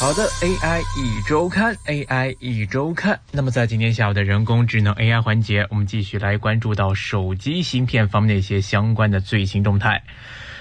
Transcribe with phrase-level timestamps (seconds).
[0.00, 3.20] 好的，AI 一周刊，AI 一周刊。
[3.32, 10.02] 那么在今天下午的人工智能 AI 环节，我们继续来关注到手机芯片方面的一些相关的最新动态。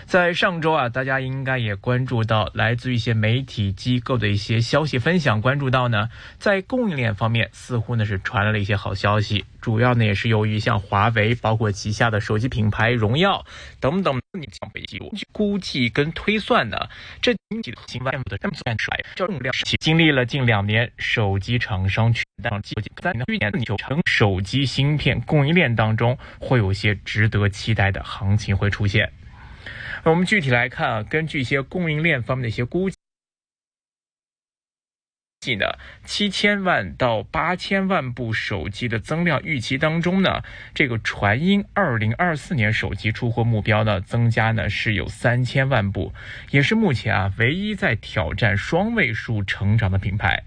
[0.10, 13.46] 在上周啊，大家应该也关注到来自一些媒体机构的一些消息分享，关注到呢，在供应链方面似乎呢是传来了一些好消息，主要呢也是由于像华为，包括旗下的手机品牌荣耀
[13.80, 15.14] 等等，你将被记录。
[15.32, 16.76] 估计跟推算呢，
[17.21, 17.78] 这经济的
[18.41, 29.11] 这么算出来，重量经历了近两年手机厂商全当机，在去年就成手机芯片供应链当中，会有些值得期待的行情会出现。
[30.04, 32.95] 我们具体来看啊，根据一些供应链方面的一些估计
[35.56, 46.14] 呢，七千万到八千万部手机的增量预期当中呢，这个传音二零二四年手机出货目标呢，增加呢是有三千万部，
[46.52, 50.44] 也是目前啊唯一在挑战双位数成长的品牌。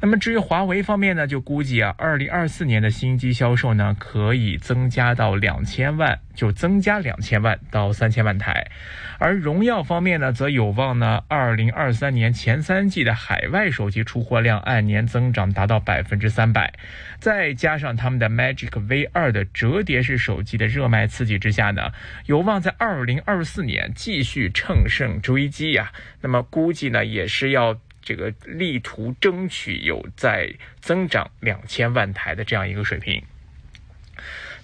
[0.00, 8.70] 那么至于华为方面呢，就估计啊，二零二四年的新机销售呢，可以增加到两千万，就增加两千万到三千万台。
[9.18, 16.72] 而荣耀方面呢，则有望呢，二零二三年前三季的海外手机出货量按年增长达到百分之三百，
[17.18, 21.90] 再加上他们的 Magic V 二的折叠式手机的热卖刺激之下呢，
[22.26, 25.90] 有望在二零二四年继续乘胜追击呀。
[26.20, 27.76] 那么估计呢，也是要。
[28.08, 33.22] 这个力图争取有在增长两千万台的这样一个水平。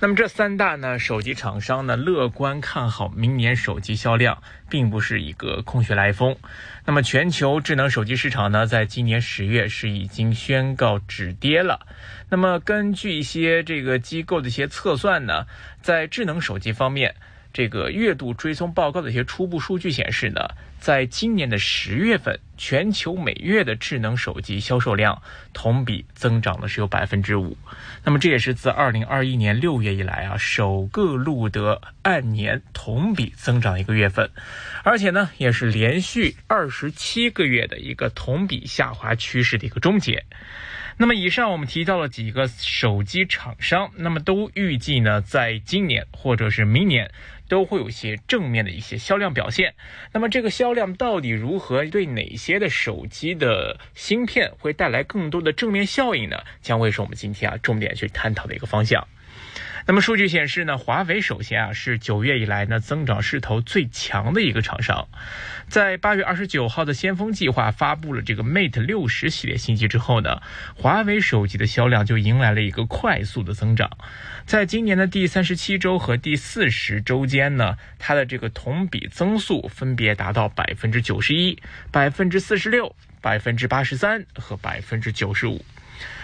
[0.00, 6.36] 那么这三大呢手机厂商呢乐观看好明年手机销量，并不是一个空穴来风。
[6.86, 11.86] 那么全球智能手机市场呢，在今年十月是已经宣告止跌了。
[12.30, 15.46] 那么根据一些这个机构的一些测算呢，
[15.82, 17.14] 在智能手机方面。
[17.54, 20.40] 这个月度追踪报告的一些初步数据显示呢，
[20.80, 27.56] 在今年的十月份，全球每月的智能手机销售量同比增长了是有百分之五。
[28.02, 34.28] 那么这也是自二零二一年六月以来啊，首个录得按年同比增长的一个月份，
[34.82, 40.24] 而且呢，也是连续二十七个月的一个同比下滑趋势的一个终结。
[40.96, 47.12] 那么以上我们提到了几个手机厂商，那么都预计呢，在今年或者是明年。
[47.48, 49.74] 都会有一些正面的一些销量表现。
[50.12, 51.84] 那么这个销量到底如何？
[51.84, 56.38] 对哪些的手机的芯片会带来更多的正面效应呢？
[56.62, 59.06] 将会是我们今天啊重点去探讨的一个方向。
[59.86, 65.08] 那么数据显示呢，华为首先啊是九月以来呢增长势头最强的一个厂商，
[65.68, 70.40] 在八月二十九号的先锋计划发布了这个 Mate 六十系列新机之后呢，
[70.74, 73.90] 华为手机的销量就迎来了一个快速的增长，
[74.46, 81.58] 在今年的第三十七周和第四十周间呢，它的这个同比增速分别达到百分之九十一、
[81.92, 85.62] 百分之四十六、百分之八十三和百分之九十五。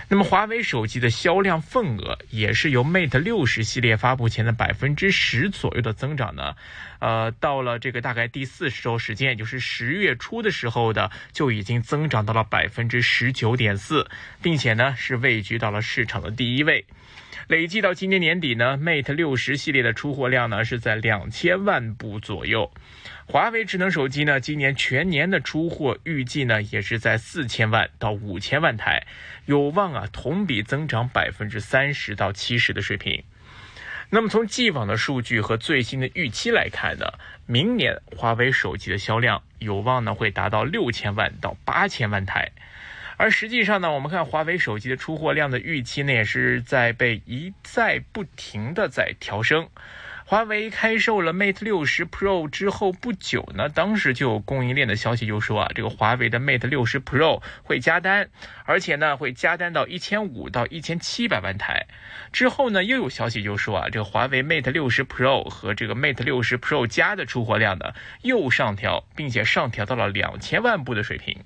[0.08, 6.56] 那么华为手机的销量份额也是由 Mate 六十系列发布前的百分之十左右的增长呢，
[6.98, 14.08] 呃，到了这个大概第四十周时间，也就是十月初的时候的，就已经增长到了百分之十九点四，
[14.42, 16.84] 并且呢是位居到了市场的第一位。
[17.48, 22.70] 累计到今年年底呢，Mate 六十系列的出货量呢是在两千万部左右。
[23.26, 29.06] 华为智能手机呢，今年全年的出货预计呢也是在四千万到五千万台，
[29.46, 33.22] 有望啊同比增长百分之三十到七十的水平。
[34.12, 37.06] 那么从既往的数据和最新的预期来看呢，
[37.46, 42.50] 明年华为手机的销量有望呢会达到六千万到八千万台。
[43.20, 49.68] 而实际上呢，我们看华为手机的出货量的预期呢，也是在被一再不停的在调升。
[50.24, 58.30] 华为开售了 Mate 六十 Pro 之后不久呢，当时就有供应链的消息就说啊，这个华为的 Mate 六十 Pro 会加单，
[58.64, 61.88] 而且呢会加单到一千五到一千七百万台。
[62.32, 67.92] 之后呢又有消息就说啊，这个华为 Mate 六十 Pro 和这个 Mate 六十 Pro 加的出货量呢
[68.22, 71.36] 又上调，并且上调到了两千万部的水平。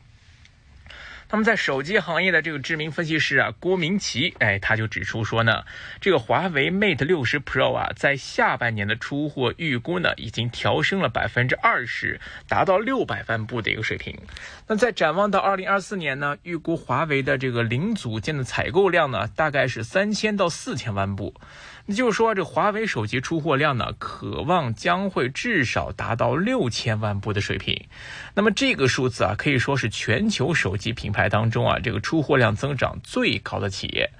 [1.34, 5.64] 那么，在手机行业的这个知名分析师啊，郭明奇，哎，他就指出说呢，
[6.00, 14.16] 这个华为 Mate 六十 Pro 啊，在下半年的出货预估呢，已经调升了百分之二十，达到六百万部的一个水平。
[14.68, 21.34] 那在展望到二零二四年呢，预估华为的这个零组件的采购量呢，大概是三千到四千万部。
[21.86, 27.88] 那就是说，这华为手机出货量呢，渴望将会至少达到六千万部的水平。
[28.34, 34.10] 那么这个数字啊，可以说是全球手机品牌当中啊，这个出货量增长最高的企业。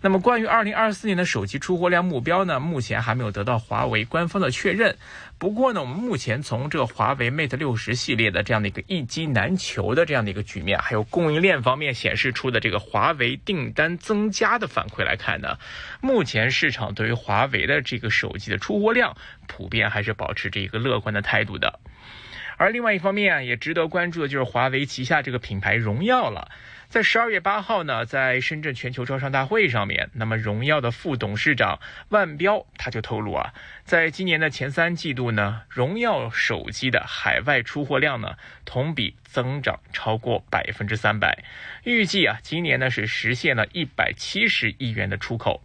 [0.00, 4.96] 那么关于二零二四年的手机出货量目标呢，目前还没有得到华为官方的确认。
[5.38, 15.58] 不过呢，我们目前从这个华为 Mate 六十系列的这样的一个一机难求的这样的一个局面，还有供应链方面显示出的这个华为订单增加的反馈来看呢，
[16.00, 19.16] 目前市场对于华为的这个手机的出货量
[19.46, 21.78] 普遍还是保持着一个乐观的态度的。
[22.58, 26.50] 而另外一方面啊，也值得关注的就是华为旗下这个品牌荣耀了。
[26.88, 31.78] 在十二月八号呢，在深圳全球招商大会上面，那么荣耀的副董事长
[32.08, 33.52] 万彪他就透露啊，
[33.84, 41.44] 在今年的前三季度呢，荣耀手机的海外出货量呢，同比增长超过百分之三百，
[41.84, 45.62] 预计啊，今年呢是实现了一百七十亿元的出口。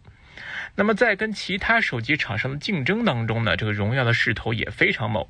[0.76, 5.26] 那么在跟其他手机厂商的竞争当中呢，这个荣耀的势头也非常猛。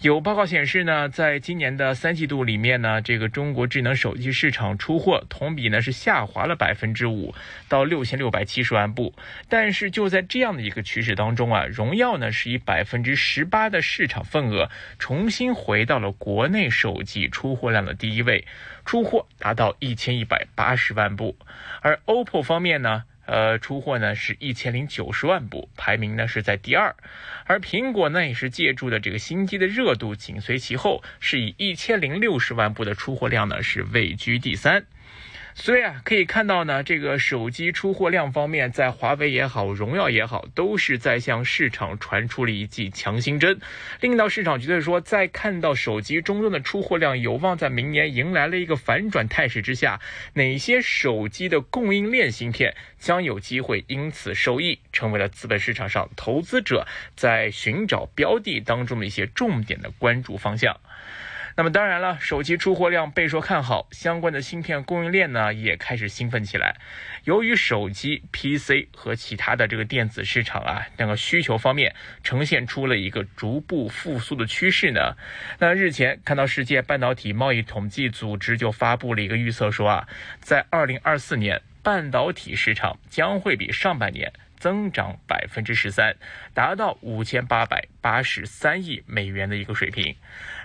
[0.00, 7.34] 有报告显示呢，在今年的三季度里面呢，这个中国智能手机市场出货同比呢是下滑了百分之五，
[7.68, 9.14] 到六千六百七十万部。
[9.48, 18.46] 但是就在这样的一个趋势当中啊，荣耀呢是以百分之十八的市场份额，重新回到了国内手机出货量的第一位，
[18.84, 21.36] 出货达到一千一百八十万部。
[21.82, 23.04] 而 OPPO 方面呢？
[23.28, 26.96] 呃，出货呢是一千零九十万部，排名呢是在第二，
[27.44, 34.86] 而苹果呢也是借助的这个新机的热度紧随其后，是以一千零六十万部的出货量呢是位居第三。
[35.60, 43.58] 所以啊，可以看到呢，这个手机出货量方面，在华为也好，荣耀也好，都是在向市场传出了一剂强心针，
[44.00, 50.00] 令到市场觉得说，在看到手机终端的出货量有望在明年迎来了一个反转态势之下，
[50.34, 60.78] 哪些手机的供应链芯片将有机会因此受益，成为了资本市场上投资者在寻找标的当中的一些重点的关注方向。
[61.58, 66.76] 那么当然了，手机出货量备受看好，相关的芯片供应链呢也开始兴奋起来。
[67.24, 75.16] 由于手机、PC 和其他的这个电子市场啊，那个需求方面呈现出了一个逐步复苏的趋势呢。
[75.58, 80.06] 那日前看到世界半导体贸易统计组织就发布了一个预测说啊，
[80.38, 84.32] 在二零二四年，半导体市场将会比上半年。
[84.58, 86.16] 增长百分之十三，
[86.54, 90.16] 达到五千八百八十三亿美元的一个水平。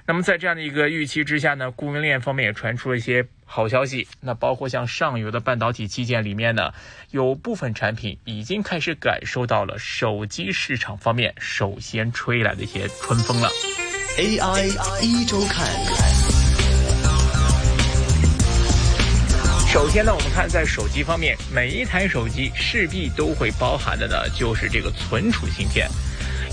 [0.05, 4.07] 那么在这样的一个预期之下呢，供应链方面也传出了一些好消息。
[4.19, 6.73] 那包括像上游的半导体器件里面呢，
[7.11, 13.47] 有部分产品已经开始感受到了手机市场方面首先吹来的一些春风了。
[14.17, 16.12] AI 一周看。
[19.73, 25.89] 首先呢，我们看在手机方面，每一台手机势必都会包含的呢，就是这个存储芯片。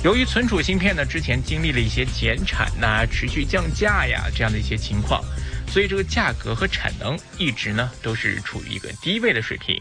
[0.02, 5.22] 由于存储芯片呢，之前经历了一些减产呐、持续降价呀这样的一些情况，
[5.70, 9.80] 所以这个价格和产能一直呢都是处于一个低位的水平。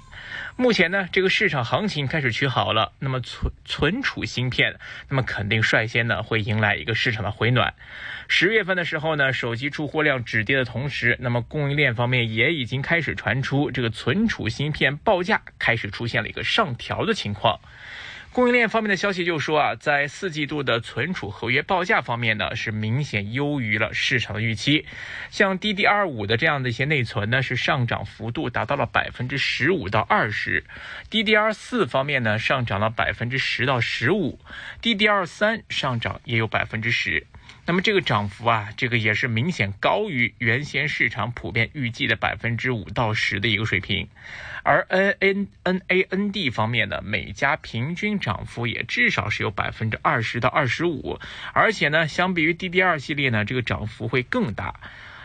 [0.55, 4.75] 目前呢，这个市场行情开始趋好了，那么存存储芯片，
[5.09, 7.73] 那么肯定率先呢会迎来一个市场的回暖。
[8.27, 17.59] 十月份的时候呢，手机出货量止跌的同时，那么供应链方面也已经开始传出这个存储芯片报价开始出现了一个上调的情况。
[18.31, 24.85] 供应链方面的消息就说啊，在四季度的存储合约报价方面呢，是明显优于了市场的预期。
[25.31, 30.63] 像 DDR 五的这样的一些内存呢，是上涨幅度达到了百分之十五到二十
[31.09, 34.39] ；DDR 四方面呢，上涨了百分之十到十五
[34.81, 37.25] ；DDR 三上涨也有百分之十。
[37.69, 44.07] 那么这个涨幅啊，这个也是明显高于原先市场普遍预计的百分之五到十的一个水平，
[44.63, 51.19] 而 N A N A N D 方面呢，每家平均涨幅也至少是有百分之二十到二十五，
[51.53, 54.73] 而且呢，相比于 D D 二系列呢，这个涨幅会更大。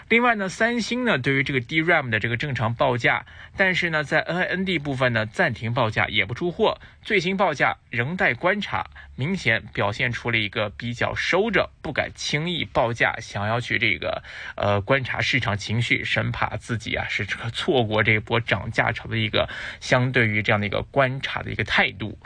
[0.09, 3.25] 另外呢，三星呢对于这个 DRAM 的这个正常报价，
[3.57, 14.23] 但是呢，在 NAND 部分呢暂停报价也不出货，最新报价仍待观察，明显表现出了一个比较收着，不敢轻易报价，想要去这个
[14.57, 19.49] 呃观察市场情绪，生怕自己啊是这个错过这波涨价潮的一个
[19.81, 22.19] 相对于这样的一个观察的一个态度。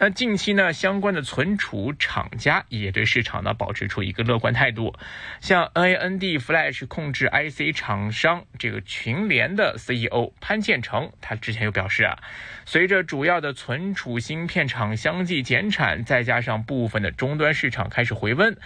[0.00, 4.94] 那近期呢，相关的存储厂家也对市场呢保持出一个乐观态度，
[5.40, 12.16] 像 NAND Flash 控制 IC 厂商这个群联的 CEO 潘建成，他之前又表示啊，
[12.64, 18.56] 随着主要的存储芯片厂相继减产，再加上部分的终端市场开始回温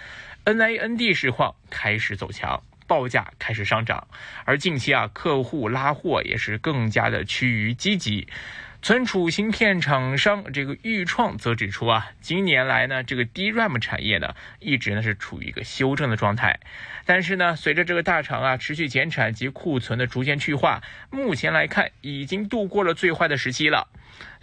[0.45, 4.07] ，NAND 市况开始走强，报价开始上涨，
[4.45, 8.27] 而近期啊，客户拉货也是更加的趋于积极。
[8.83, 16.59] 存储芯片厂商这个豫创则指出啊，今年来呢，这个 DRAM 产业呢一直呢是处于一个修正的状态，
[17.05, 23.87] 但是呢，随着这个大厂啊持续减产及库存的逐渐去化，目前来看已经度过了最坏的时期了。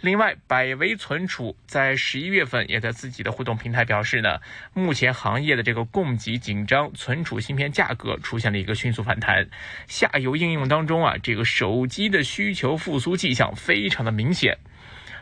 [0.01, 4.39] 另外，百威存储在十一月份也在自己的互动平台表示呢，
[4.73, 9.47] 目前行业的这个供给紧张，存储芯片价格出现了一个迅速反弹。
[9.87, 14.57] 下游应用当中啊，这个手机的需求复苏迹象非常的明显。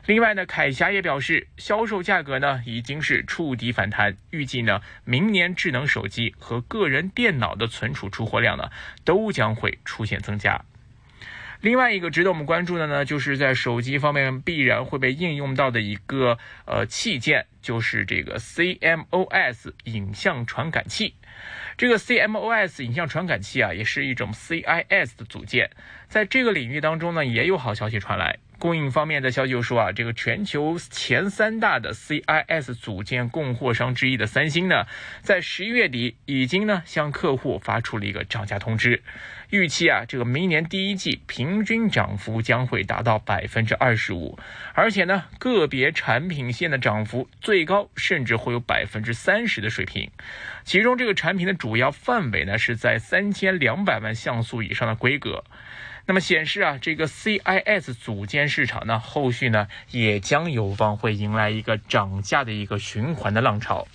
[0.06, 8.70] 另外呢，凯霞也表示，销售价格呢已经是触底反弹，预计呢明年智能手机和个人电脑的存储出货量呢
[9.04, 10.64] 都将会出现增加。
[11.62, 21.16] 另外一个值得我们关注的呢，就是在手机方面必然会被应用到的一个呃器件，就是这个 CMOS 影像传感器。
[21.78, 25.70] 这个 CMOS 影像传感器啊，也是一种 CIS 的组件，
[26.08, 28.38] 在这个领域当中呢，也有好消息传来。
[28.60, 34.86] 供应方面的消息就说啊，这个全球前三大的 CIS 组件供货商之一的三星呢，
[35.22, 39.02] 在十一月底已经呢向客户发出了一个涨价通知，
[39.50, 44.38] 预期啊这个明年第一季平均涨幅将会达到百分之二十五，
[44.74, 50.12] 而且呢个别产品线的涨幅最高甚至会有百分之三十的水平，
[50.66, 55.46] 其中这个产品的主要范围呢是在三千两百万像素以上的规格。
[56.10, 63.88] 那么显示啊，这个 CIS 组件市场呢，后续呢也将有望会迎来一个涨价的一个循环的浪潮。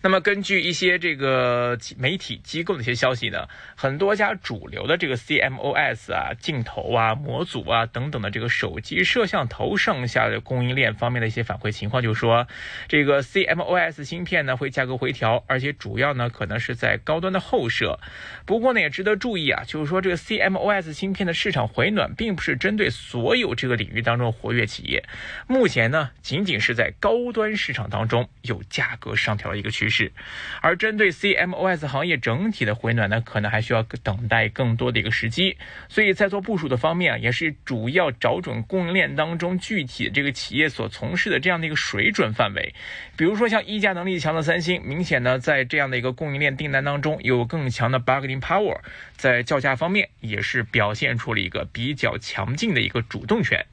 [0.00, 12.46] 那么根据一些这个媒体机构的一些消息呢，很多家主流的这个 CMOS 啊、镜头啊、模组啊等等的这个手机摄像头上下的供应链方面的一些反馈情况，就是说
[12.86, 17.98] 这个 CMOS 芯片呢会价格回调，而且主要呢可能是在高端的后摄。
[18.46, 25.04] 不过呢也值得注意啊，就是说这个 CMOS 芯片的市场回暖，并不是针对所有这个领域当中活跃企业，
[25.48, 29.87] 目前呢仅仅是在高端市场当中有价格上调的一个趋势。
[29.88, 30.12] 是，
[30.60, 35.56] 而针对 CMOS 行业整体的回暖呢，可能还需要等待更多的一个时机。
[35.88, 42.74] 所以在做部署的方面，也是主要找准供应链当中具体的这个企业所从事的这样的一个水准范围。
[43.16, 48.78] 比如说像议价能力强的三星，明显呢在这样的一个供应链订单当中有更强的 bargaining power，
[49.16, 53.66] 在叫价方面也是表现出了一个比较强劲的一个主动权。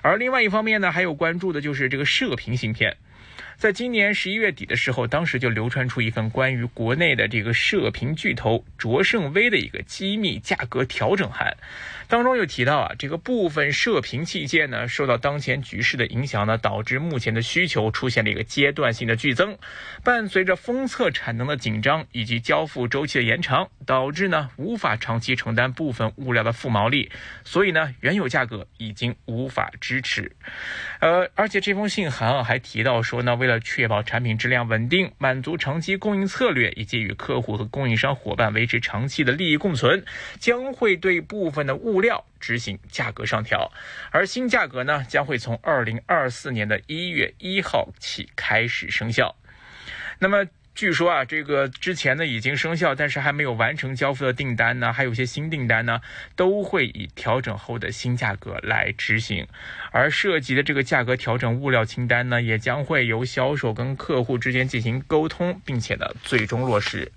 [0.00, 2.96] 而另外一方面呢，还有关注的就是这个射频芯片。
[3.58, 11.56] 在今年十一月底的时候，当时就流传出一份关于国内的这个射频巨头卓胜微的一个机密价格调整函，
[12.06, 19.58] 当中有提到啊，这个部分射频器件呢，受到当前局势的影响呢，导致目前的需求出现了一个阶段性的剧增，
[20.04, 27.10] 伴随着封测产能的紧张以及交付周期的延长，导致呢无法长期承担部分物料的负毛利，
[27.42, 30.30] 所以呢原有价格已经无法支持。
[31.00, 40.04] 呃，而且这封信函啊还提到说呢，为了确保产品质量稳定，满足长期供应策略，以及与客户和供应商伙伴维持长期的利益共存，
[40.38, 43.72] 将会对部分的物料执行价格上调，
[44.12, 49.34] 而新价格呢将会从二零二四年的一月一号起开始生效。
[50.20, 50.46] 那么。
[50.78, 56.00] 据说啊，这个之前呢已经生效，但是还没有完成交付的订单呢，还有些新订单呢，
[56.36, 59.44] 都会以调整后的新价格来执行。
[59.90, 67.10] 而涉及的这个价格调整物料清单呢，也将会由销售跟客户之间进行沟通，并且呢最终落实。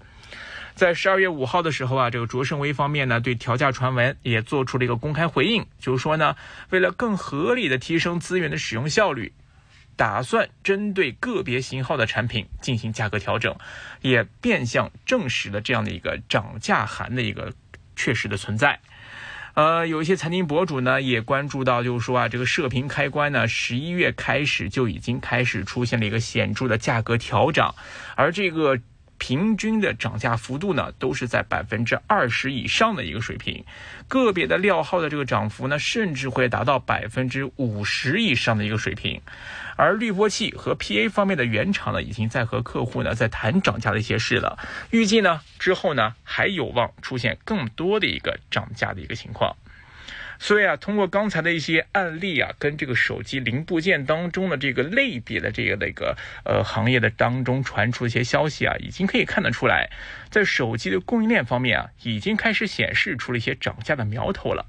[0.73, 6.35] 在十二月五号的时候啊，这个卓胜微方面呢对调价传闻也做出了一个公开回应，就是说呢，
[6.71, 9.31] 为了更合理的提升资源的使用效率。
[9.95, 13.55] 打算针对个别型号的产品进行价格调整，
[14.01, 17.53] 也变相证实了这样的一个涨价函的一个
[17.95, 18.79] 确实的存在。
[19.53, 27.73] 呃，有一些财经博主呢也关注到，就是说啊，这个射频开关呢，十一月开始就已经开始出现了一个显著的价格调整，
[28.15, 28.79] 而这个。
[29.21, 33.63] 平均的涨价幅度呢，都是在百分之二十以上的一个水平，
[34.07, 39.21] 个别的料号的这个涨幅呢，甚至会达到百分之五十以上的一个水平。
[39.77, 44.57] 而滤波器和 PA 方面的原厂呢，已经在和客户呢在谈涨价的一些事了，
[44.89, 49.55] 预计呢之后呢还有望出现更多的一个涨价的一个情况。
[50.43, 59.91] 所以啊，通过刚才的一些案例啊，跟这个手机零部件当中的这个类别的这个那个呃行业的当中传出一些消息啊，已经可以看得出来，
[60.31, 64.65] 在手机的供应链方面啊，已经开始显示出了一些涨价的苗头了。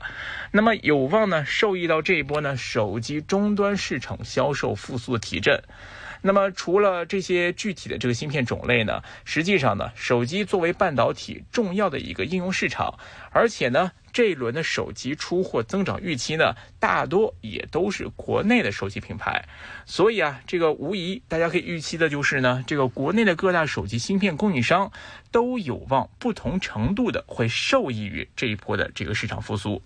[0.50, 5.62] 那么有望呢，受益到这一波呢，手机终端市场销售复苏的提振。
[6.22, 12.98] 那么除了这些具体的这个芯片种类呢，实际上呢，手机作为半导体重要的一个应用市场，
[13.30, 13.92] 而且呢。
[14.12, 19.42] 这一轮的手机出货增长预期呢，大多也都是国内的手机品牌。
[19.86, 24.92] 所以啊，这个无疑大家可以预期的就是呢，这个国内的各大手机芯片供应商
[25.30, 29.80] 都有望不同程度的会受益于这一波的这个市场复苏。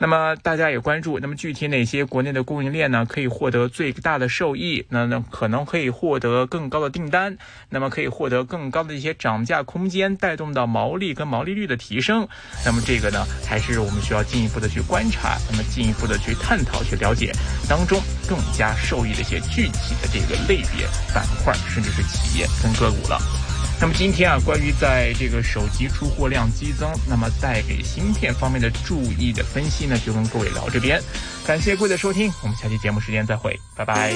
[0.00, 4.86] 那么大家也关注，那么具体哪些国内的供应链呢可以获得最大的受益？
[4.90, 7.36] 那那可能可以获得更高的订单，
[7.68, 12.28] 那么可以获得更高的一些涨价空间，带动到毛利跟毛利率的提升。
[12.64, 17.32] 那么这个呢，还是我们需要进一步的去观察，那么进一步的去探讨、去了解
[17.68, 23.47] 当中更加受益的一些具体的这个类别、板块，甚至是企业跟个股了。
[23.80, 31.00] 那么今天啊，关于在这个手机出货量激增，那么带给芯片方面的注意的分析呢，就跟各位聊这边。
[31.46, 34.12] 感谢各位的收听，我们下期节目时间再会，拜拜。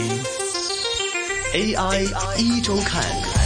[1.55, 3.42] AI 一周看。